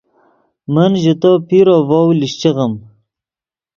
[0.73, 2.73] من ژے تو پیرو ڤؤ لیشچیغیم